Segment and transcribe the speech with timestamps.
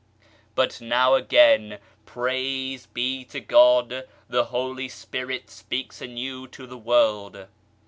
[0.55, 7.45] But now again, praise be to God, the Holy Spirit speaks anew to the world